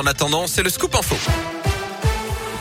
[0.00, 1.16] En attendant, c'est le scoop info.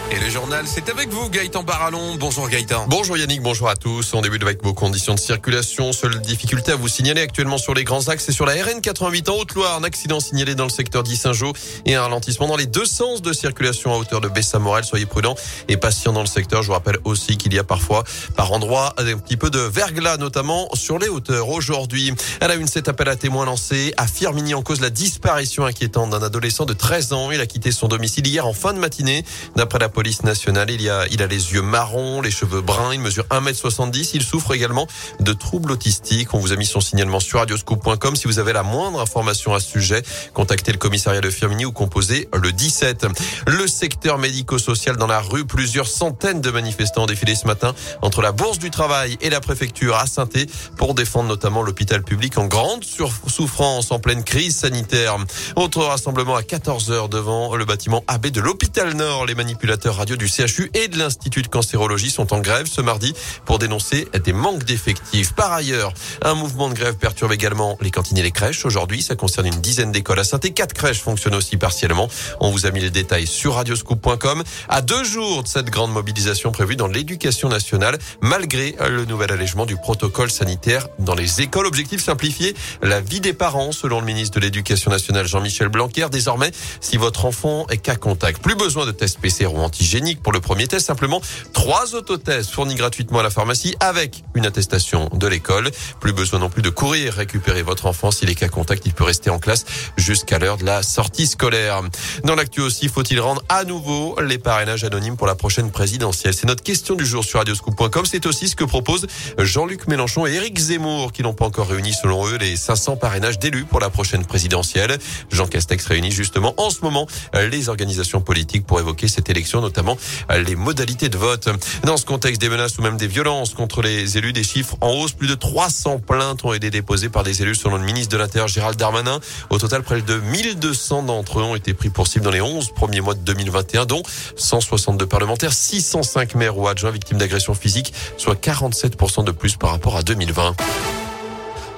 [0.10, 2.16] Et le journal, c'est avec vous, Gaëtan Barallon.
[2.18, 2.86] Bonjour Gaëtan.
[2.88, 4.14] Bonjour Yannick, bonjour à tous.
[4.14, 5.92] On débute avec vos conditions de circulation.
[5.92, 9.28] Seule difficulté à vous signaler actuellement sur les grands axes, c'est sur la RN 88
[9.28, 9.76] en Haute-Loire.
[9.76, 11.52] Un accident signalé dans le secteur d'Issingeau
[11.86, 14.86] et un ralentissement dans les deux sens de circulation à hauteur de Bessa-Morel.
[14.86, 15.36] Soyez prudents
[15.68, 16.62] et patients dans le secteur.
[16.62, 18.06] Je vous rappelle aussi qu'il y a parfois,
[18.38, 21.50] par endroit, un petit peu de verglas, notamment sur les hauteurs.
[21.50, 25.66] Aujourd'hui, à la une, cet appel à témoins lancé à Firmini en cause la disparition
[25.66, 27.30] inquiétante d'un adolescent de 13 ans.
[27.32, 29.26] Il a quitté son domicile hier en fin de matinée.
[29.58, 30.70] D'après la police nationale.
[30.70, 34.12] Il, y a, il a les yeux marrons, les cheveux bruns, il mesure 1m70.
[34.14, 34.86] Il souffre également
[35.20, 36.36] de troubles autistiques.
[36.36, 38.16] On vous a mis son signalement sur radioscoop.com.
[38.16, 40.04] Si vous avez la moindre information à ce sujet,
[40.36, 43.08] contactez le commissariat de Firmini ou composez le 17.
[43.48, 48.22] Le secteur médico-social dans la rue, plusieurs centaines de manifestants ont défilé ce matin entre
[48.22, 50.30] la Bourse du Travail et la préfecture à saint
[50.78, 55.18] pour défendre notamment l'hôpital public en grande souffrance en pleine crise sanitaire.
[55.56, 59.26] Autre rassemblement à 14h devant le bâtiment AB de l'hôpital Nord.
[59.26, 63.14] Les manipulateurs radio du CHU et de l'Institut de cancérologie sont en grève ce mardi
[63.46, 65.34] pour dénoncer des manques d'effectifs.
[65.34, 68.66] Par ailleurs, un mouvement de grève perturbe également les cantines et les crèches.
[68.66, 72.10] Aujourd'hui, ça concerne une dizaine d'écoles à saint et quatre crèches fonctionnent aussi partiellement.
[72.40, 74.44] On vous a mis les détails sur radioscoop.com.
[74.70, 79.66] À deux jours de cette grande mobilisation prévue dans l'éducation nationale, malgré le nouvel allègement
[79.66, 81.66] du protocole sanitaire dans les écoles.
[81.66, 86.08] Objectif simplifier la vie des parents, selon le ministre de l'Éducation nationale Jean-Michel Blanquer.
[86.12, 90.34] Désormais, si votre enfant est cas contact, plus besoin de tests PCR ou antigéniques pour
[90.34, 90.88] le premier test.
[90.88, 91.22] Simplement,
[91.54, 95.70] trois autotests fournis gratuitement à la pharmacie avec une attestation de l'école.
[96.00, 98.10] Plus besoin non plus de courir récupérer votre enfant.
[98.10, 101.82] S'il est cas contact, il peut rester en classe jusqu'à l'heure de la sortie scolaire.
[102.24, 106.34] Dans l'actu aussi, faut-il rendre à nouveau les parrainages anonymes pour la prochaine présidentielle?
[106.34, 108.06] C'est notre question du jour sur radioscoop.com.
[108.06, 109.06] C'est aussi ce que proposent
[109.38, 113.38] Jean-Luc Mélenchon et Éric Zemmour qui n'ont pas encore réuni selon eux les 500 parrainages
[113.38, 114.98] d'élus pour la prochaine présidentielle.
[115.32, 119.98] Jean Castex réunit justement en ce moment les organisations politiques pour évoquer cette élection, notamment
[120.30, 121.50] les modalités de vote.
[121.84, 124.92] Dans ce contexte des menaces ou même des violences contre les élus, des chiffres en
[124.92, 128.18] hausse, plus de 300 plaintes ont été déposées par des élus selon le ministre de
[128.18, 129.20] l'Intérieur Gérald Darmanin.
[129.50, 132.70] Au total, près de 1200 d'entre eux ont été pris pour cible dans les 11
[132.76, 134.04] premiers mois de 2021, dont
[134.38, 139.98] 162 parlementaires, 605 maires ou adjoints victimes d'agressions physiques, soit 47% de plus par rapport
[139.98, 140.56] à 2020.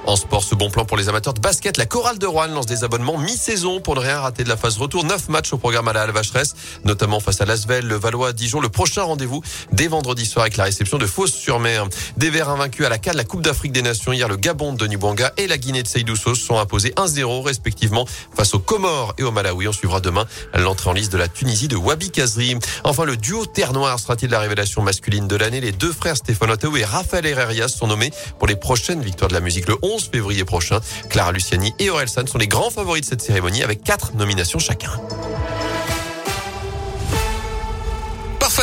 [0.06, 1.76] En sport, ce bon plan pour les amateurs de basket.
[1.76, 4.78] La chorale de Rouen lance des abonnements mi-saison pour ne rien rater de la phase
[4.78, 5.04] retour.
[5.04, 8.60] Neuf matchs au programme à la Alvacheresse, notamment face à Lasvel, le Valois, Dijon.
[8.60, 11.86] Le prochain rendez-vous dès vendredi soir avec la réception de Fos-sur-Mer.
[12.16, 14.12] Des Verts invaincus à la CAD, la Coupe d'Afrique des Nations.
[14.12, 18.54] Hier, le Gabon de Nubanga et la Guinée de Seydou sont imposés 1-0 respectivement face
[18.54, 19.68] aux Comores et au Malawi.
[19.68, 22.56] On suivra demain l'entrée en liste de la Tunisie de Wabi Kazri.
[22.84, 25.60] Enfin, le duo Terre Noire sera-t-il la révélation masculine de l'année?
[25.60, 29.34] Les deux frères Stéphane Otto et Raphaël Herrerias sont nommés pour les prochaines victoires de
[29.34, 30.80] la musique le 11 février prochain.
[31.08, 34.58] Clara Luciani et Aurel San sont les grands favoris de cette cérémonie avec quatre nominations
[34.58, 34.90] chacun.